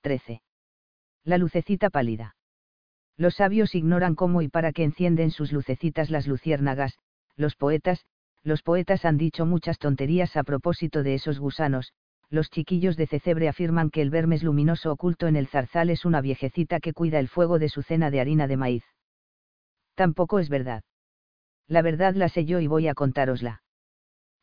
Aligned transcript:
13. 0.00 0.40
La 1.24 1.36
lucecita 1.36 1.90
pálida. 1.90 2.34
Los 3.18 3.34
sabios 3.34 3.74
ignoran 3.74 4.14
cómo 4.14 4.40
y 4.40 4.48
para 4.48 4.72
qué 4.72 4.82
encienden 4.82 5.30
sus 5.30 5.52
lucecitas 5.52 6.08
las 6.10 6.26
luciérnagas, 6.26 6.98
los 7.36 7.54
poetas, 7.54 8.06
los 8.42 8.62
poetas 8.62 9.04
han 9.04 9.18
dicho 9.18 9.44
muchas 9.44 9.78
tonterías 9.78 10.38
a 10.38 10.42
propósito 10.42 11.02
de 11.02 11.14
esos 11.14 11.38
gusanos, 11.38 11.92
los 12.30 12.48
chiquillos 12.48 12.96
de 12.96 13.06
Cecebre 13.06 13.48
afirman 13.48 13.90
que 13.90 14.00
el 14.00 14.08
vermes 14.08 14.42
luminoso 14.42 14.90
oculto 14.92 15.26
en 15.26 15.36
el 15.36 15.48
zarzal 15.48 15.90
es 15.90 16.06
una 16.06 16.22
viejecita 16.22 16.80
que 16.80 16.94
cuida 16.94 17.18
el 17.18 17.28
fuego 17.28 17.58
de 17.58 17.68
su 17.68 17.82
cena 17.82 18.10
de 18.10 18.20
harina 18.20 18.46
de 18.46 18.56
maíz. 18.56 18.84
Tampoco 19.94 20.38
es 20.38 20.48
verdad. 20.48 20.82
La 21.66 21.82
verdad 21.82 22.14
la 22.14 22.30
sé 22.30 22.46
yo 22.46 22.60
y 22.60 22.66
voy 22.66 22.88
a 22.88 22.94
contárosla. 22.94 23.62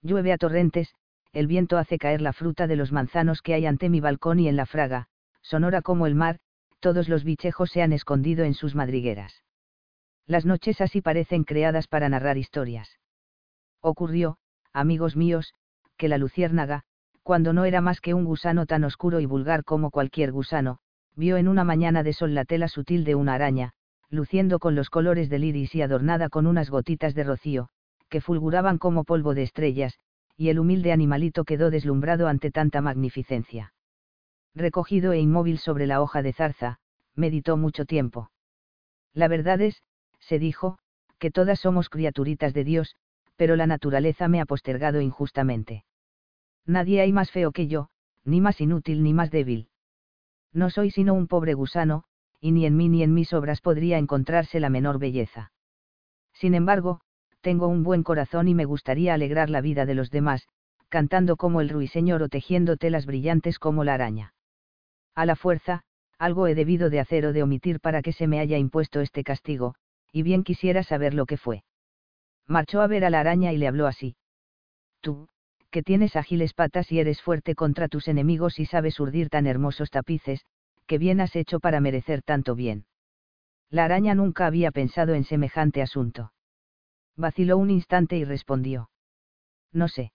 Llueve 0.03 0.33
a 0.33 0.37
torrentes, 0.37 0.93
el 1.31 1.47
viento 1.47 1.77
hace 1.77 1.97
caer 1.97 2.21
la 2.21 2.33
fruta 2.33 2.67
de 2.67 2.75
los 2.75 2.91
manzanos 2.91 3.41
que 3.41 3.55
hay 3.55 3.65
ante 3.65 3.89
mi 3.89 4.01
balcón 4.01 4.39
y 4.39 4.47
en 4.47 4.55
la 4.55 4.65
fraga, 4.65 5.07
sonora 5.47 5.81
como 5.81 6.07
el 6.07 6.15
mar, 6.15 6.39
todos 6.81 7.07
los 7.07 7.23
bichejos 7.23 7.71
se 7.71 7.81
han 7.81 7.93
escondido 7.93 8.43
en 8.43 8.53
sus 8.53 8.75
madrigueras. 8.75 9.43
Las 10.25 10.45
noches 10.45 10.81
así 10.81 11.01
parecen 11.01 11.45
creadas 11.45 11.87
para 11.87 12.09
narrar 12.09 12.37
historias. 12.37 12.99
Ocurrió, 13.81 14.37
amigos 14.73 15.15
míos, 15.15 15.53
que 15.95 16.09
la 16.09 16.17
luciérnaga, 16.17 16.83
cuando 17.23 17.53
no 17.53 17.63
era 17.63 17.79
más 17.79 18.01
que 18.01 18.13
un 18.13 18.25
gusano 18.25 18.65
tan 18.65 18.83
oscuro 18.83 19.21
y 19.21 19.25
vulgar 19.25 19.63
como 19.63 19.89
cualquier 19.89 20.33
gusano, 20.33 20.79
vio 21.15 21.37
en 21.37 21.47
una 21.47 21.63
mañana 21.63 22.03
de 22.03 22.11
sol 22.11 22.33
la 22.33 22.43
tela 22.43 22.67
sutil 22.67 23.05
de 23.05 23.15
una 23.15 23.33
araña, 23.33 23.71
luciendo 24.09 24.59
con 24.59 24.75
los 24.75 24.89
colores 24.89 25.29
del 25.29 25.45
iris 25.45 25.73
y 25.75 25.81
adornada 25.81 26.27
con 26.27 26.45
unas 26.45 26.69
gotitas 26.69 27.15
de 27.15 27.23
rocío, 27.23 27.69
que 28.09 28.19
fulguraban 28.19 28.77
como 28.77 29.05
polvo 29.05 29.33
de 29.33 29.43
estrellas, 29.43 29.97
y 30.35 30.49
el 30.49 30.59
humilde 30.59 30.91
animalito 30.91 31.45
quedó 31.45 31.71
deslumbrado 31.71 32.27
ante 32.27 32.51
tanta 32.51 32.81
magnificencia 32.81 33.71
recogido 34.57 35.13
e 35.13 35.19
inmóvil 35.19 35.59
sobre 35.59 35.87
la 35.87 36.01
hoja 36.01 36.21
de 36.21 36.33
zarza, 36.33 36.79
meditó 37.15 37.57
mucho 37.57 37.85
tiempo. 37.85 38.31
La 39.13 39.27
verdad 39.27 39.61
es, 39.61 39.83
se 40.19 40.39
dijo, 40.39 40.79
que 41.19 41.31
todas 41.31 41.59
somos 41.59 41.89
criaturitas 41.89 42.53
de 42.53 42.63
Dios, 42.63 42.95
pero 43.35 43.55
la 43.55 43.67
naturaleza 43.67 44.27
me 44.27 44.41
ha 44.41 44.45
postergado 44.45 45.01
injustamente. 45.01 45.85
Nadie 46.65 47.01
hay 47.01 47.13
más 47.13 47.31
feo 47.31 47.51
que 47.51 47.67
yo, 47.67 47.89
ni 48.25 48.41
más 48.41 48.59
inútil 48.59 49.03
ni 49.03 49.13
más 49.13 49.31
débil. 49.31 49.69
No 50.53 50.69
soy 50.69 50.91
sino 50.91 51.13
un 51.13 51.27
pobre 51.27 51.53
gusano, 51.53 52.03
y 52.41 52.51
ni 52.51 52.65
en 52.65 52.75
mí 52.75 52.89
ni 52.89 53.03
en 53.03 53.13
mis 53.13 53.33
obras 53.33 53.61
podría 53.61 53.97
encontrarse 53.97 54.59
la 54.59 54.69
menor 54.69 54.99
belleza. 54.99 55.51
Sin 56.33 56.53
embargo, 56.53 57.01
tengo 57.41 57.67
un 57.67 57.83
buen 57.83 58.03
corazón 58.03 58.47
y 58.47 58.53
me 58.53 58.65
gustaría 58.65 59.13
alegrar 59.13 59.49
la 59.49 59.61
vida 59.61 59.85
de 59.85 59.95
los 59.95 60.11
demás, 60.11 60.47
cantando 60.89 61.35
como 61.35 61.61
el 61.61 61.69
ruiseñor 61.69 62.21
o 62.23 62.29
tejiendo 62.29 62.77
telas 62.77 63.05
brillantes 63.05 63.59
como 63.59 63.83
la 63.83 63.93
araña. 63.93 64.33
A 65.17 65.25
la 65.25 65.35
fuerza, 65.35 65.81
algo 66.19 66.45
he 66.45 66.53
debido 66.53 66.91
de 66.91 66.99
hacer 66.99 67.25
o 67.25 67.33
de 67.33 67.41
omitir 67.41 67.79
para 67.79 68.03
que 68.03 68.13
se 68.13 68.27
me 68.27 68.39
haya 68.39 68.59
impuesto 68.59 69.01
este 69.01 69.23
castigo, 69.23 69.73
y 70.11 70.21
bien 70.21 70.43
quisiera 70.43 70.83
saber 70.83 71.15
lo 71.15 71.25
que 71.25 71.37
fue. 71.37 71.63
Marchó 72.45 72.81
a 72.81 72.87
ver 72.87 73.03
a 73.03 73.09
la 73.09 73.21
araña 73.21 73.51
y 73.51 73.57
le 73.57 73.67
habló 73.67 73.87
así. 73.87 74.15
Tú, 75.01 75.27
que 75.71 75.81
tienes 75.81 76.15
ágiles 76.15 76.53
patas 76.53 76.91
y 76.91 76.99
eres 76.99 77.19
fuerte 77.23 77.55
contra 77.55 77.87
tus 77.87 78.07
enemigos 78.07 78.59
y 78.59 78.67
sabes 78.67 78.99
urdir 78.99 79.29
tan 79.29 79.47
hermosos 79.47 79.89
tapices, 79.89 80.45
que 80.85 80.99
bien 80.99 81.19
has 81.19 81.35
hecho 81.35 81.59
para 81.59 81.79
merecer 81.79 82.21
tanto 82.21 82.53
bien. 82.53 82.85
La 83.71 83.85
araña 83.85 84.13
nunca 84.13 84.45
había 84.45 84.69
pensado 84.69 85.15
en 85.15 85.23
semejante 85.23 85.81
asunto. 85.81 86.31
Vaciló 87.15 87.57
un 87.57 87.71
instante 87.71 88.17
y 88.17 88.23
respondió. 88.23 88.91
No 89.73 89.87
sé. 89.87 90.11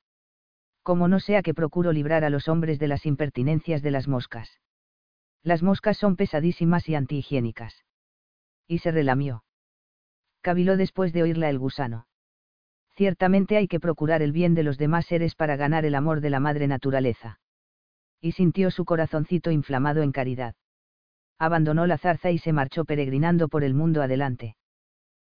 Como 0.84 1.08
no 1.08 1.18
sea 1.18 1.42
que 1.42 1.54
procuro 1.54 1.90
librar 1.90 2.22
a 2.22 2.30
los 2.30 2.46
hombres 2.46 2.78
de 2.78 2.86
las 2.86 3.04
impertinencias 3.04 3.82
de 3.82 3.90
las 3.90 4.06
moscas. 4.06 4.60
Las 5.42 5.62
moscas 5.62 5.98
son 5.98 6.16
pesadísimas 6.16 6.88
y 6.88 6.94
antihigiénicas. 6.94 7.84
Y 8.68 8.78
se 8.78 8.92
relamió. 8.92 9.44
Cabiló 10.40 10.76
después 10.76 11.12
de 11.12 11.22
oírla 11.22 11.50
el 11.50 11.58
gusano. 11.58 12.06
Ciertamente 12.94 13.56
hay 13.56 13.68
que 13.68 13.80
procurar 13.80 14.22
el 14.22 14.32
bien 14.32 14.54
de 14.54 14.62
los 14.62 14.78
demás 14.78 15.06
seres 15.06 15.34
para 15.34 15.56
ganar 15.56 15.84
el 15.84 15.94
amor 15.94 16.20
de 16.20 16.30
la 16.30 16.40
madre 16.40 16.68
naturaleza. 16.68 17.40
Y 18.20 18.32
sintió 18.32 18.70
su 18.70 18.84
corazoncito 18.84 19.50
inflamado 19.50 20.02
en 20.02 20.12
caridad. 20.12 20.54
Abandonó 21.38 21.86
la 21.86 21.98
zarza 21.98 22.30
y 22.30 22.38
se 22.38 22.52
marchó 22.52 22.84
peregrinando 22.84 23.48
por 23.48 23.64
el 23.64 23.74
mundo 23.74 24.02
adelante. 24.02 24.56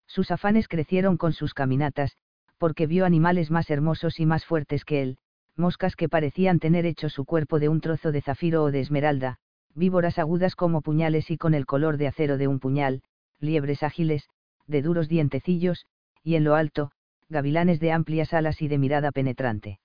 Sus 0.08 0.32
afanes 0.32 0.68
crecieron 0.68 1.16
con 1.16 1.32
sus 1.32 1.54
caminatas, 1.54 2.18
porque 2.58 2.86
vio 2.86 3.06
animales 3.06 3.50
más 3.50 3.70
hermosos 3.70 4.20
y 4.20 4.26
más 4.26 4.46
fuertes 4.46 4.84
que 4.84 5.02
él, 5.02 5.18
moscas 5.56 5.96
que 5.96 6.10
parecían 6.10 6.60
tener 6.60 6.86
hecho 6.86 7.08
su 7.08 7.24
cuerpo 7.24 7.60
de 7.60 7.70
un 7.70 7.80
trozo 7.80 8.12
de 8.12 8.22
zafiro 8.22 8.64
o 8.64 8.72
de 8.72 8.82
esmeralda, 8.82 9.40
víboras 9.76 10.20
agudas 10.20 10.56
como 10.56 10.82
puñales 10.82 11.32
y 11.32 11.38
con 11.38 11.54
el 11.54 11.66
color 11.66 11.98
de 11.98 12.08
acero 12.08 12.38
de 12.38 12.48
un 12.48 12.60
puñal, 12.60 13.02
liebres 13.40 13.84
ágiles, 13.84 14.28
de 14.68 14.82
duros 14.82 15.08
dientecillos, 15.08 15.86
y 16.24 16.36
en 16.36 16.44
lo 16.44 16.56
alto, 16.56 16.92
gavilanes 17.30 17.80
de 17.80 17.92
amplias 17.92 18.34
alas 18.34 18.62
y 18.62 18.68
de 18.68 18.78
mirada 18.78 19.12
penetrante. 19.12 19.80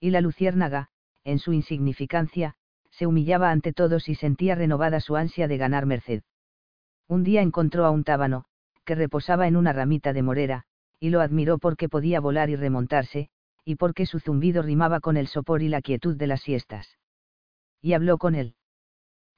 Y 0.00 0.10
la 0.10 0.20
luciérnaga, 0.20 0.88
en 1.24 1.38
su 1.38 1.52
insignificancia, 1.52 2.54
se 2.90 3.06
humillaba 3.06 3.50
ante 3.50 3.72
todos 3.72 4.08
y 4.08 4.14
sentía 4.14 4.54
renovada 4.54 5.00
su 5.00 5.16
ansia 5.16 5.48
de 5.48 5.58
ganar 5.58 5.86
merced. 5.86 6.22
Un 7.08 7.24
día 7.24 7.42
encontró 7.42 7.84
a 7.84 7.90
un 7.90 8.04
tábano, 8.04 8.44
que 8.84 8.94
reposaba 8.94 9.46
en 9.46 9.56
una 9.56 9.72
ramita 9.72 10.12
de 10.12 10.22
morera, 10.22 10.64
y 10.98 11.10
lo 11.10 11.20
admiró 11.20 11.58
porque 11.58 11.88
podía 11.88 12.20
volar 12.20 12.50
y 12.50 12.56
remontarse, 12.56 13.30
y 13.64 13.76
porque 13.76 14.06
su 14.06 14.20
zumbido 14.20 14.62
rimaba 14.62 15.00
con 15.00 15.16
el 15.16 15.26
sopor 15.26 15.62
y 15.62 15.68
la 15.68 15.82
quietud 15.82 16.16
de 16.16 16.26
las 16.26 16.40
siestas. 16.40 16.98
Y 17.80 17.92
habló 17.94 18.18
con 18.18 18.34
él. 18.34 18.54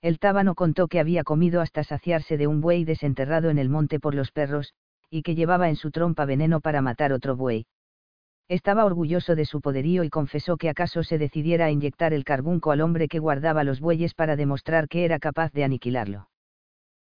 El 0.03 0.19
tábano 0.19 0.57
contó 0.57 0.89
que 0.89 0.99
había 0.99 1.23
comido 1.23 1.61
hasta 1.61 1.85
saciarse 1.85 2.37
de 2.37 2.49
un 2.49 2.61
buey 2.61 2.85
desenterrado 2.85 3.51
en 3.51 3.59
el 3.59 3.69
monte 3.69 4.01
por 4.01 4.17
los 4.17 4.33
perros, 4.33 4.75
y 5.09 5.23
que 5.23 5.37
llevaba 5.37 5.69
en 5.69 5.77
su 5.77 5.93
trompa 5.93 6.25
veneno 6.25 6.61
para 6.61 6.83
matar 6.83 7.13
otro 7.13 7.37
buey. 7.37 7.67
Estaba 8.49 8.85
orgulloso 8.85 9.37
de 9.37 9.45
su 9.45 9.61
poderío 9.61 10.03
y 10.03 10.11
confesó 10.11 10.57
que 10.57 10.69
acaso 10.69 11.05
se 11.05 11.19
decidiera 11.19 11.67
a 11.67 11.71
inyectar 11.71 12.13
el 12.13 12.25
carbunco 12.25 12.73
al 12.73 12.81
hombre 12.81 13.07
que 13.07 13.21
guardaba 13.21 13.63
los 13.63 13.79
bueyes 13.79 14.15
para 14.15 14.35
demostrar 14.35 14.89
que 14.89 15.05
era 15.05 15.21
capaz 15.21 15.53
de 15.53 15.63
aniquilarlo. 15.63 16.29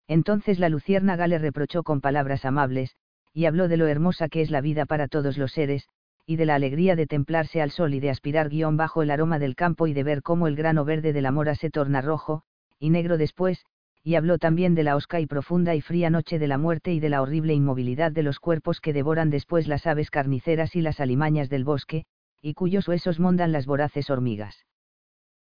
Entonces 0.08 0.58
la 0.58 0.68
luciérnaga 0.68 1.28
le 1.28 1.38
reprochó 1.38 1.84
con 1.84 2.00
palabras 2.00 2.44
amables, 2.44 2.96
y 3.32 3.44
habló 3.44 3.68
de 3.68 3.76
lo 3.76 3.86
hermosa 3.86 4.28
que 4.28 4.40
es 4.40 4.50
la 4.50 4.60
vida 4.60 4.86
para 4.86 5.06
todos 5.06 5.38
los 5.38 5.52
seres, 5.52 5.86
y 6.26 6.34
de 6.34 6.46
la 6.46 6.56
alegría 6.56 6.96
de 6.96 7.06
templarse 7.06 7.62
al 7.62 7.70
sol 7.70 7.94
y 7.94 8.00
de 8.00 8.10
aspirar 8.10 8.48
guion 8.48 8.76
bajo 8.76 9.02
el 9.02 9.12
aroma 9.12 9.38
del 9.38 9.54
campo 9.54 9.86
y 9.86 9.92
de 9.92 10.02
ver 10.02 10.22
cómo 10.22 10.48
el 10.48 10.56
grano 10.56 10.84
verde 10.84 11.12
de 11.12 11.22
la 11.22 11.30
mora 11.30 11.54
se 11.54 11.70
torna 11.70 12.00
rojo, 12.00 12.42
y 12.78 12.90
negro 12.90 13.18
después, 13.18 13.64
y 14.02 14.14
habló 14.14 14.38
también 14.38 14.74
de 14.74 14.84
la 14.84 14.96
osca 14.96 15.20
y 15.20 15.26
profunda 15.26 15.74
y 15.74 15.80
fría 15.80 16.10
noche 16.10 16.38
de 16.38 16.48
la 16.48 16.58
muerte 16.58 16.92
y 16.92 17.00
de 17.00 17.08
la 17.08 17.20
horrible 17.20 17.54
inmovilidad 17.54 18.12
de 18.12 18.22
los 18.22 18.40
cuerpos 18.40 18.80
que 18.80 18.92
devoran 18.92 19.30
después 19.30 19.68
las 19.68 19.86
aves 19.86 20.10
carniceras 20.10 20.76
y 20.76 20.80
las 20.80 21.00
alimañas 21.00 21.48
del 21.48 21.64
bosque, 21.64 22.06
y 22.40 22.54
cuyos 22.54 22.88
huesos 22.88 23.18
mondan 23.18 23.52
las 23.52 23.66
voraces 23.66 24.10
hormigas. 24.10 24.64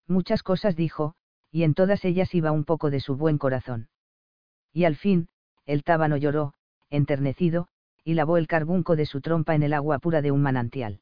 Muchas 0.07 0.44
cosas 0.44 0.75
dijo, 0.75 1.16
y 1.51 1.63
en 1.63 1.74
todas 1.74 2.06
ellas 2.06 2.34
iba 2.34 2.51
un 2.51 2.63
poco 2.63 2.90
de 2.90 3.00
su 3.00 3.16
buen 3.16 3.38
corazón. 3.38 3.90
Y 4.74 4.85
al 4.85 4.95
fin, 4.95 5.28
el 5.66 5.84
tábano 5.84 6.18
lloró, 6.18 6.53
enternecido, 6.90 7.68
y 8.03 8.13
lavó 8.13 8.38
el 8.38 8.47
carbunco 8.47 8.95
de 8.95 9.06
su 9.06 9.22
trompa 9.22 9.56
en 9.56 9.63
el 9.63 9.74
agua 9.74 10.00
pura 10.00 10.22
de 10.22 10.31
un 10.31 10.41
manantial. 10.41 11.01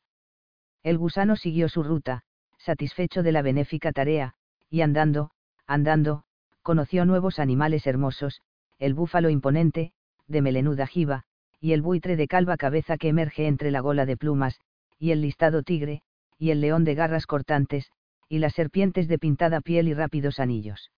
El 0.83 0.97
gusano 0.97 1.35
siguió 1.35 1.69
su 1.69 1.83
ruta, 1.83 2.23
satisfecho 2.57 3.23
de 3.23 3.31
la 3.31 3.41
benéfica 3.41 3.91
tarea, 3.91 4.35
y 4.69 4.81
andando, 4.81 5.31
andando, 5.67 6.23
conoció 6.61 7.05
nuevos 7.05 7.39
animales 7.39 7.87
hermosos, 7.87 8.41
el 8.79 8.93
búfalo 8.93 9.29
imponente, 9.29 9.93
de 10.27 10.41
melenuda 10.41 10.87
jiba, 10.87 11.23
y 11.59 11.73
el 11.73 11.81
buitre 11.81 12.15
de 12.15 12.27
calva 12.27 12.57
cabeza 12.57 12.97
que 12.97 13.09
emerge 13.09 13.47
entre 13.47 13.71
la 13.71 13.79
gola 13.79 14.05
de 14.05 14.17
plumas, 14.17 14.59
y 14.99 15.11
el 15.11 15.21
listado 15.21 15.63
tigre, 15.63 16.01
y 16.37 16.51
el 16.51 16.61
león 16.61 16.83
de 16.83 16.95
garras 16.95 17.25
cortantes, 17.25 17.91
y 18.27 18.39
las 18.39 18.53
serpientes 18.53 19.07
de 19.07 19.19
pintada 19.19 19.61
piel 19.61 19.87
y 19.87 19.93
rápidos 19.93 20.39
anillos. 20.39 20.91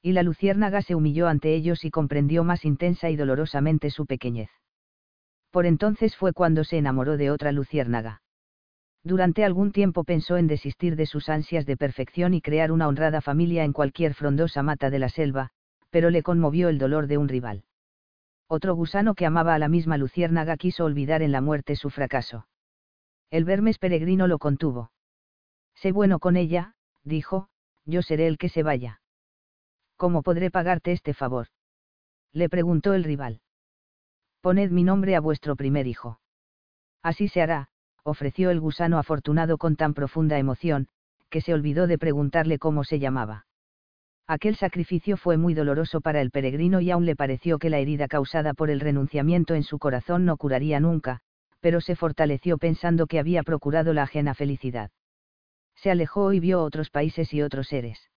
Y 0.00 0.12
la 0.12 0.22
luciérnaga 0.22 0.82
se 0.82 0.94
humilló 0.94 1.28
ante 1.28 1.54
ellos 1.54 1.84
y 1.84 1.90
comprendió 1.90 2.44
más 2.44 2.64
intensa 2.64 3.10
y 3.10 3.16
dolorosamente 3.16 3.90
su 3.90 4.06
pequeñez. 4.06 4.50
Por 5.50 5.66
entonces 5.66 6.16
fue 6.16 6.32
cuando 6.32 6.64
se 6.64 6.78
enamoró 6.78 7.16
de 7.16 7.30
otra 7.30 7.52
luciérnaga. 7.52 8.21
Durante 9.04 9.44
algún 9.44 9.72
tiempo 9.72 10.04
pensó 10.04 10.36
en 10.36 10.46
desistir 10.46 10.94
de 10.94 11.06
sus 11.06 11.28
ansias 11.28 11.66
de 11.66 11.76
perfección 11.76 12.34
y 12.34 12.40
crear 12.40 12.70
una 12.70 12.86
honrada 12.86 13.20
familia 13.20 13.64
en 13.64 13.72
cualquier 13.72 14.14
frondosa 14.14 14.62
mata 14.62 14.90
de 14.90 15.00
la 15.00 15.08
selva, 15.08 15.50
pero 15.90 16.10
le 16.10 16.22
conmovió 16.22 16.68
el 16.68 16.78
dolor 16.78 17.08
de 17.08 17.18
un 17.18 17.28
rival. 17.28 17.64
Otro 18.46 18.74
gusano 18.74 19.14
que 19.14 19.26
amaba 19.26 19.54
a 19.54 19.58
la 19.58 19.68
misma 19.68 19.96
luciérnaga 19.96 20.56
quiso 20.56 20.84
olvidar 20.84 21.22
en 21.22 21.32
la 21.32 21.40
muerte 21.40 21.74
su 21.74 21.90
fracaso. 21.90 22.46
El 23.30 23.44
vermes 23.44 23.78
peregrino 23.78 24.26
lo 24.28 24.38
contuvo. 24.38 24.92
Sé 25.74 25.90
bueno 25.90 26.18
con 26.18 26.36
ella, 26.36 26.74
dijo, 27.02 27.48
yo 27.84 28.02
seré 28.02 28.28
el 28.28 28.38
que 28.38 28.50
se 28.50 28.62
vaya. 28.62 29.00
¿Cómo 29.96 30.22
podré 30.22 30.50
pagarte 30.50 30.92
este 30.92 31.14
favor? 31.14 31.48
Le 32.32 32.48
preguntó 32.48 32.94
el 32.94 33.04
rival. 33.04 33.40
Poned 34.40 34.70
mi 34.70 34.84
nombre 34.84 35.16
a 35.16 35.20
vuestro 35.20 35.56
primer 35.56 35.86
hijo. 35.86 36.20
Así 37.02 37.28
se 37.28 37.42
hará, 37.42 37.70
ofreció 38.04 38.50
el 38.50 38.60
gusano 38.60 38.98
afortunado 38.98 39.58
con 39.58 39.76
tan 39.76 39.94
profunda 39.94 40.38
emoción, 40.38 40.88
que 41.30 41.40
se 41.40 41.54
olvidó 41.54 41.86
de 41.86 41.98
preguntarle 41.98 42.58
cómo 42.58 42.84
se 42.84 42.98
llamaba. 42.98 43.46
Aquel 44.26 44.56
sacrificio 44.56 45.16
fue 45.16 45.36
muy 45.36 45.54
doloroso 45.54 46.00
para 46.00 46.20
el 46.20 46.30
peregrino 46.30 46.80
y 46.80 46.90
aún 46.90 47.06
le 47.06 47.16
pareció 47.16 47.58
que 47.58 47.70
la 47.70 47.78
herida 47.78 48.08
causada 48.08 48.54
por 48.54 48.70
el 48.70 48.80
renunciamiento 48.80 49.54
en 49.54 49.62
su 49.62 49.78
corazón 49.78 50.24
no 50.24 50.36
curaría 50.36 50.80
nunca, 50.80 51.20
pero 51.60 51.80
se 51.80 51.96
fortaleció 51.96 52.58
pensando 52.58 53.06
que 53.06 53.18
había 53.18 53.42
procurado 53.42 53.92
la 53.92 54.04
ajena 54.04 54.34
felicidad. 54.34 54.90
Se 55.76 55.90
alejó 55.90 56.32
y 56.32 56.40
vio 56.40 56.62
otros 56.62 56.90
países 56.90 57.32
y 57.32 57.42
otros 57.42 57.68
seres. 57.68 58.10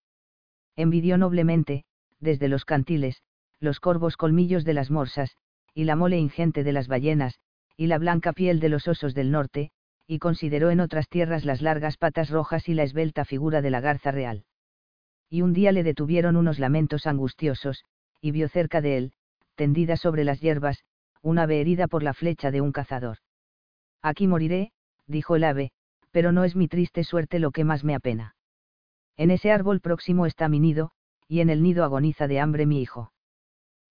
Envidió 0.76 1.18
noblemente, 1.18 1.86
desde 2.20 2.48
los 2.48 2.66
cantiles, 2.66 3.22
los 3.60 3.80
corvos 3.80 4.18
colmillos 4.18 4.66
de 4.66 4.74
las 4.74 4.92
morsas, 4.92 5.38
y 5.74 5.86
la 5.86 5.96
mole 5.96 6.18
ingente 6.18 6.64
de 6.64 6.74
las 6.74 6.88
ballenas, 6.88 7.40
y 7.78 7.88
la 7.88 7.98
blanca 7.98 8.34
piel 8.34 8.60
de 8.60 8.70
los 8.70 8.88
osos 8.88 9.14
del 9.14 9.32
norte, 9.32 9.72
y 10.08 10.20
consideró 10.20 10.70
en 10.70 10.80
otras 10.80 11.10
tierras 11.10 11.46
las 11.46 11.62
largas 11.62 11.98
patas 11.98 12.30
rojas 12.30 12.70
y 12.70 12.74
la 12.74 12.84
esbelta 12.84 13.26
figura 13.26 13.62
de 13.62 13.70
la 13.70 13.82
garza 13.82 14.12
real. 14.12 14.46
Y 15.30 15.42
un 15.42 15.54
día 15.54 15.72
le 15.72 15.84
detuvieron 15.84 16.36
unos 16.36 16.60
lamentos 16.60 17.08
angustiosos, 17.08 17.84
y 18.22 18.32
vio 18.32 18.48
cerca 18.48 18.82
de 18.82 18.98
él, 18.98 19.14
tendida 19.56 19.98
sobre 19.98 20.24
las 20.24 20.40
hierbas, 20.40 20.84
una 21.22 21.44
ave 21.44 21.60
herida 21.60 21.88
por 21.88 22.04
la 22.04 22.14
flecha 22.14 22.52
de 22.52 22.62
un 22.62 22.72
cazador. 22.72 23.18
Aquí 24.02 24.28
moriré, 24.28 24.72
dijo 25.08 25.36
el 25.36 25.44
ave, 25.44 25.72
pero 26.12 26.32
no 26.32 26.44
es 26.44 26.56
mi 26.56 26.68
triste 26.68 27.04
suerte 27.04 27.40
lo 27.40 27.52
que 27.52 27.64
más 27.64 27.84
me 27.84 27.96
apena. 27.96 28.36
En 29.18 29.32
ese 29.32 29.52
árbol 29.52 29.82
próximo 29.82 30.26
está 30.26 30.48
mi 30.48 30.60
nido, 30.60 30.92
y 31.28 31.40
en 31.40 31.50
el 31.50 31.64
nido 31.64 31.84
agoniza 31.84 32.28
de 32.28 32.40
hambre 32.40 32.66
mi 32.66 32.82
hijo. 32.82 33.12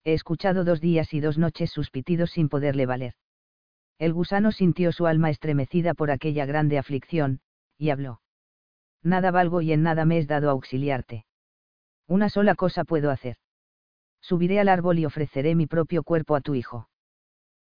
He 0.04 0.12
escuchado 0.12 0.64
dos 0.64 0.81
días 0.81 1.12
y 1.12 1.20
dos 1.20 1.38
noches 1.38 1.70
sus 1.70 1.90
pitidos 1.90 2.31
sin 2.31 2.48
poderle 2.48 2.86
valer. 2.86 3.14
El 3.99 4.12
gusano 4.12 4.52
sintió 4.52 4.93
su 4.93 5.06
alma 5.06 5.31
estremecida 5.31 5.94
por 5.94 6.11
aquella 6.11 6.46
grande 6.46 6.79
aflicción, 6.79 7.41
y 7.79 7.91
habló. 7.91 8.20
Nada 9.02 9.31
valgo 9.31 9.61
y 9.61 9.73
en 9.73 9.82
nada 9.82 10.05
me 10.05 10.19
es 10.19 10.26
dado 10.26 10.50
auxiliarte. 10.50 11.26
Una 12.06 12.29
sola 12.29 12.55
cosa 12.55 12.85
puedo 12.85 13.11
hacer. 13.11 13.37
Subiré 14.20 14.58
al 14.61 14.69
árbol 14.69 14.99
y 14.99 15.06
ofreceré 15.06 15.55
mi 15.55 15.67
propio 15.67 16.02
cuerpo 16.02 16.35
a 16.35 16.41
tu 16.41 16.55
hijo. 16.55 16.88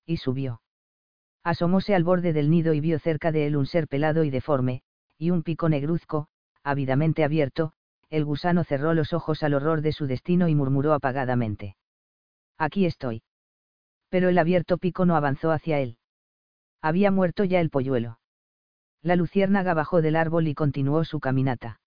Y 0.05 0.17
subió. 0.17 0.61
Asomóse 1.43 1.95
al 1.95 2.03
borde 2.03 2.33
del 2.33 2.49
nido 2.49 2.73
y 2.73 2.81
vio 2.81 2.99
cerca 2.99 3.31
de 3.31 3.47
él 3.47 3.55
un 3.55 3.65
ser 3.65 3.87
pelado 3.87 4.23
y 4.23 4.29
deforme, 4.29 4.81
y 5.17 5.31
un 5.31 5.43
pico 5.43 5.69
negruzco, 5.69 6.27
ávidamente 6.63 7.23
abierto, 7.23 7.73
el 8.09 8.25
gusano 8.25 8.63
cerró 8.63 8.93
los 8.93 9.13
ojos 9.13 9.43
al 9.43 9.53
horror 9.53 9.81
de 9.81 9.91
su 9.91 10.07
destino 10.07 10.47
y 10.47 10.55
murmuró 10.55 10.93
apagadamente. 10.93 11.77
Aquí 12.57 12.85
estoy. 12.85 13.23
Pero 14.09 14.29
el 14.29 14.37
abierto 14.37 14.77
pico 14.77 15.05
no 15.05 15.15
avanzó 15.15 15.51
hacia 15.51 15.79
él. 15.79 15.98
Había 16.81 17.11
muerto 17.11 17.43
ya 17.43 17.59
el 17.59 17.69
polluelo. 17.69 18.19
La 19.01 19.15
luciérnaga 19.15 19.73
bajó 19.73 20.01
del 20.01 20.15
árbol 20.15 20.47
y 20.47 20.53
continuó 20.53 21.03
su 21.05 21.19
caminata. 21.19 21.79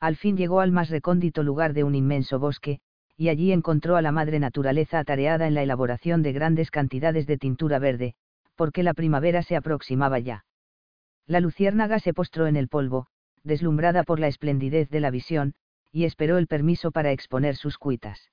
Al 0.00 0.16
fin 0.16 0.36
llegó 0.36 0.60
al 0.60 0.72
más 0.72 0.90
recóndito 0.90 1.42
lugar 1.42 1.72
de 1.72 1.84
un 1.84 1.94
inmenso 1.94 2.38
bosque, 2.38 2.80
y 3.16 3.28
allí 3.28 3.52
encontró 3.52 3.96
a 3.96 4.02
la 4.02 4.12
madre 4.12 4.38
naturaleza 4.38 5.00
atareada 5.00 5.48
en 5.48 5.54
la 5.54 5.62
elaboración 5.62 6.22
de 6.22 6.32
grandes 6.32 6.70
cantidades 6.70 7.26
de 7.26 7.36
tintura 7.36 7.80
verde, 7.80 8.14
porque 8.54 8.84
la 8.84 8.94
primavera 8.94 9.42
se 9.42 9.56
aproximaba 9.56 10.20
ya. 10.20 10.44
La 11.26 11.40
luciérnaga 11.40 11.98
se 11.98 12.14
postró 12.14 12.46
en 12.46 12.56
el 12.56 12.68
polvo, 12.68 13.08
deslumbrada 13.42 14.04
por 14.04 14.20
la 14.20 14.28
esplendidez 14.28 14.88
de 14.90 15.00
la 15.00 15.10
visión, 15.10 15.54
y 15.90 16.04
esperó 16.04 16.38
el 16.38 16.46
permiso 16.46 16.92
para 16.92 17.12
exponer 17.12 17.56
sus 17.56 17.76
cuitas. 17.76 18.30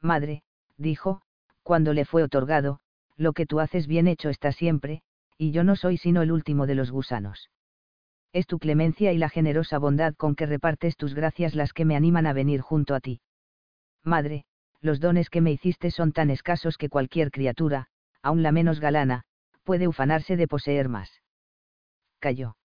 Madre, 0.00 0.42
dijo, 0.76 1.22
cuando 1.62 1.94
le 1.94 2.04
fue 2.04 2.22
otorgado, 2.22 2.80
lo 3.16 3.32
que 3.32 3.46
tú 3.46 3.60
haces 3.60 3.86
bien 3.86 4.08
hecho 4.08 4.28
está 4.28 4.52
siempre, 4.52 5.02
y 5.38 5.50
yo 5.50 5.64
no 5.64 5.76
soy 5.76 5.96
sino 5.98 6.22
el 6.22 6.32
último 6.32 6.66
de 6.66 6.74
los 6.74 6.90
gusanos. 6.90 7.50
Es 8.32 8.46
tu 8.46 8.58
clemencia 8.58 9.12
y 9.12 9.18
la 9.18 9.28
generosa 9.28 9.78
bondad 9.78 10.14
con 10.14 10.34
que 10.34 10.46
repartes 10.46 10.96
tus 10.96 11.14
gracias 11.14 11.54
las 11.54 11.72
que 11.72 11.84
me 11.84 11.96
animan 11.96 12.26
a 12.26 12.32
venir 12.32 12.60
junto 12.60 12.94
a 12.94 13.00
ti. 13.00 13.20
Madre, 14.02 14.44
los 14.80 15.00
dones 15.00 15.30
que 15.30 15.40
me 15.40 15.52
hiciste 15.52 15.90
son 15.90 16.12
tan 16.12 16.30
escasos 16.30 16.76
que 16.76 16.88
cualquier 16.88 17.30
criatura, 17.30 17.86
aun 18.22 18.42
la 18.42 18.52
menos 18.52 18.80
galana, 18.80 19.22
puede 19.62 19.88
ufanarse 19.88 20.36
de 20.36 20.48
poseer 20.48 20.88
más. 20.88 21.22
Cayó. 22.18 22.56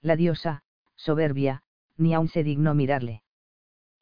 La 0.00 0.16
diosa, 0.16 0.62
soberbia, 0.96 1.62
ni 1.96 2.14
aun 2.14 2.28
se 2.28 2.42
dignó 2.42 2.74
mirarle. 2.74 3.22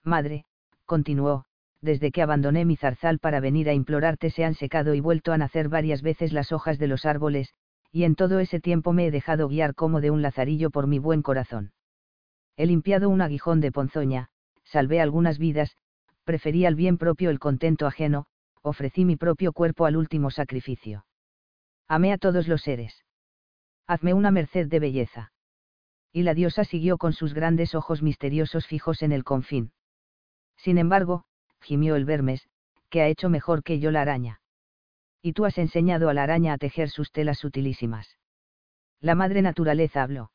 Madre, 0.03 0.44
continuó, 0.85 1.44
desde 1.84 2.10
que 2.10 2.22
abandoné 2.22 2.64
mi 2.64 2.76
zarzal 2.76 3.19
para 3.19 3.40
venir 3.40 3.69
a 3.69 3.75
implorarte 3.75 4.31
se 4.31 4.44
han 4.44 4.54
secado 4.54 4.94
y 4.94 5.00
vuelto 5.00 5.32
a 5.32 5.38
nacer 5.38 5.69
varias 5.69 6.00
veces 6.00 6.32
las 6.32 6.50
hojas 6.50 6.78
de 6.78 6.88
los 6.88 7.04
árboles, 7.04 7.52
y 7.92 8.04
en 8.04 8.14
todo 8.14 8.40
ese 8.40 8.58
tiempo 8.58 8.92
me 8.92 9.06
he 9.06 9.10
dejado 9.10 9.48
guiar 9.48 9.75
como 9.75 10.00
de 10.00 10.10
un 10.10 10.22
lazarillo 10.22 10.70
por 10.70 10.86
mi 10.86 10.98
buen 10.98 11.22
corazón. 11.22 11.72
He 12.56 12.66
limpiado 12.66 13.10
un 13.10 13.20
aguijón 13.20 13.60
de 13.60 13.70
ponzoña, 13.70 14.31
salvé 14.64 15.00
algunas 15.00 15.38
vidas, 15.38 15.76
preferí 16.25 16.64
al 16.64 16.75
bien 16.75 16.96
propio 16.96 17.28
el 17.28 17.38
contento 17.38 17.87
ajeno, 17.87 18.26
ofrecí 18.62 19.04
mi 19.04 19.16
propio 19.16 19.52
cuerpo 19.52 19.84
al 19.84 19.96
último 19.96 20.30
sacrificio. 20.30 21.04
Amé 21.87 22.12
a 22.12 22.19
todos 22.19 22.48
los 22.48 22.62
seres. 22.62 23.04
Hazme 23.87 24.14
una 24.14 24.30
merced 24.30 24.69
de 24.69 24.80
belleza. 24.80 25.32
Y 26.12 26.22
la 26.22 26.32
diosa 26.32 26.64
siguió 26.64 26.96
con 26.96 27.12
sus 27.12 27.34
grandes 27.34 27.75
ojos 27.75 28.02
misteriosos 28.02 28.66
fijos 28.66 29.02
en 29.02 29.12
el 29.12 29.22
confín. 29.22 29.72
Sin 30.56 30.78
embargo, 30.78 31.26
gimió 31.64 31.96
el 31.96 32.05
Vermes, 32.05 32.49
que 32.90 33.02
ha 33.02 33.08
hecho 33.08 33.28
mejor 33.28 33.64
que 33.64 33.81
yo 33.81 33.90
la 33.90 34.02
araña. 34.02 34.40
Y 35.20 35.32
tú 35.32 35.46
has 35.46 35.58
enseñado 35.58 36.08
a 36.08 36.14
la 36.14 36.22
araña 36.22 36.52
a 36.52 36.58
tejer 36.58 36.90
sus 36.90 37.11
telas 37.11 37.38
sutilísimas. 37.38 38.19
La 39.00 39.14
madre 39.14 39.43
naturaleza 39.43 40.02
habló. 40.02 40.31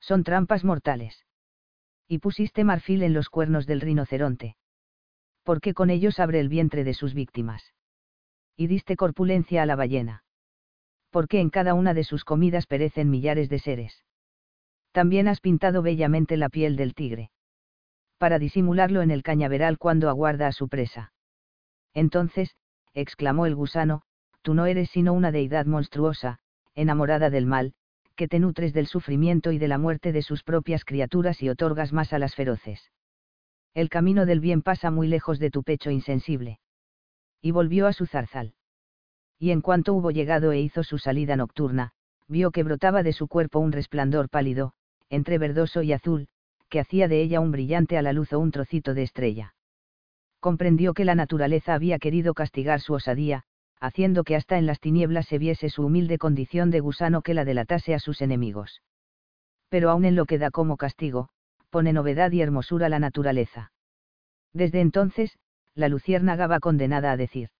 Son 0.00 0.24
trampas 0.24 0.64
mortales. 0.64 1.24
Y 2.08 2.18
pusiste 2.18 2.64
marfil 2.64 3.02
en 3.02 3.14
los 3.14 3.28
cuernos 3.28 3.66
del 3.66 3.80
rinoceronte. 3.80 4.56
Porque 5.44 5.74
con 5.74 5.90
ellos 5.90 6.18
abre 6.18 6.40
el 6.40 6.48
vientre 6.48 6.84
de 6.84 6.94
sus 6.94 7.14
víctimas. 7.14 7.72
Y 8.56 8.66
diste 8.66 8.96
corpulencia 8.96 9.62
a 9.62 9.66
la 9.66 9.76
ballena. 9.76 10.24
Porque 11.10 11.40
en 11.40 11.50
cada 11.50 11.74
una 11.74 11.94
de 11.94 12.04
sus 12.04 12.24
comidas 12.24 12.66
perecen 12.66 13.10
millares 13.10 13.48
de 13.48 13.58
seres. 13.58 14.04
También 14.92 15.28
has 15.28 15.40
pintado 15.40 15.82
bellamente 15.82 16.36
la 16.36 16.48
piel 16.48 16.76
del 16.76 16.94
tigre 16.94 17.30
para 18.20 18.38
disimularlo 18.38 19.00
en 19.00 19.10
el 19.10 19.22
cañaveral 19.22 19.78
cuando 19.78 20.10
aguarda 20.10 20.46
a 20.46 20.52
su 20.52 20.68
presa. 20.68 21.14
Entonces, 21.94 22.54
exclamó 22.92 23.46
el 23.46 23.54
gusano, 23.54 24.02
tú 24.42 24.52
no 24.52 24.66
eres 24.66 24.90
sino 24.90 25.14
una 25.14 25.32
deidad 25.32 25.64
monstruosa, 25.64 26.38
enamorada 26.74 27.30
del 27.30 27.46
mal, 27.46 27.72
que 28.16 28.28
te 28.28 28.38
nutres 28.38 28.74
del 28.74 28.86
sufrimiento 28.86 29.52
y 29.52 29.58
de 29.58 29.68
la 29.68 29.78
muerte 29.78 30.12
de 30.12 30.20
sus 30.20 30.42
propias 30.42 30.84
criaturas 30.84 31.42
y 31.42 31.48
otorgas 31.48 31.94
más 31.94 32.12
a 32.12 32.18
las 32.18 32.34
feroces. 32.34 32.90
El 33.72 33.88
camino 33.88 34.26
del 34.26 34.40
bien 34.40 34.60
pasa 34.60 34.90
muy 34.90 35.08
lejos 35.08 35.38
de 35.38 35.50
tu 35.50 35.62
pecho 35.62 35.90
insensible. 35.90 36.60
Y 37.40 37.52
volvió 37.52 37.86
a 37.86 37.94
su 37.94 38.04
zarzal. 38.04 38.52
Y 39.38 39.50
en 39.50 39.62
cuanto 39.62 39.94
hubo 39.94 40.10
llegado 40.10 40.52
e 40.52 40.60
hizo 40.60 40.82
su 40.82 40.98
salida 40.98 41.36
nocturna, 41.36 41.92
vio 42.28 42.50
que 42.50 42.64
brotaba 42.64 43.02
de 43.02 43.14
su 43.14 43.28
cuerpo 43.28 43.60
un 43.60 43.72
resplandor 43.72 44.28
pálido, 44.28 44.74
entre 45.08 45.38
verdoso 45.38 45.80
y 45.80 45.94
azul, 45.94 46.28
que 46.70 46.80
hacía 46.80 47.08
de 47.08 47.20
ella 47.20 47.40
un 47.40 47.50
brillante 47.50 47.98
a 47.98 48.02
la 48.02 48.14
luz 48.14 48.32
o 48.32 48.38
un 48.38 48.50
trocito 48.50 48.94
de 48.94 49.02
estrella. 49.02 49.54
Comprendió 50.40 50.94
que 50.94 51.04
la 51.04 51.14
naturaleza 51.14 51.74
había 51.74 51.98
querido 51.98 52.32
castigar 52.32 52.80
su 52.80 52.94
osadía, 52.94 53.42
haciendo 53.80 54.24
que 54.24 54.36
hasta 54.36 54.56
en 54.56 54.64
las 54.64 54.80
tinieblas 54.80 55.26
se 55.26 55.38
viese 55.38 55.68
su 55.68 55.84
humilde 55.84 56.16
condición 56.16 56.70
de 56.70 56.80
gusano 56.80 57.20
que 57.20 57.34
la 57.34 57.44
delatase 57.44 57.92
a 57.92 57.98
sus 57.98 58.22
enemigos. 58.22 58.82
Pero 59.68 59.90
aun 59.90 60.06
en 60.06 60.16
lo 60.16 60.24
que 60.24 60.38
da 60.38 60.50
como 60.50 60.76
castigo, 60.78 61.28
pone 61.68 61.92
novedad 61.92 62.32
y 62.32 62.40
hermosura 62.40 62.88
la 62.88 62.98
naturaleza. 62.98 63.72
Desde 64.54 64.80
entonces, 64.80 65.38
la 65.74 65.88
luciérnaga 65.88 66.46
va 66.46 66.60
condenada 66.60 67.12
a 67.12 67.16
decir. 67.16 67.50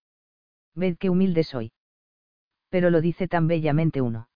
Ved 0.74 0.96
qué 0.98 1.10
humilde 1.10 1.44
soy. 1.44 1.72
Pero 2.70 2.90
lo 2.90 3.00
dice 3.00 3.28
tan 3.28 3.46
bellamente 3.46 4.00
uno. 4.00 4.29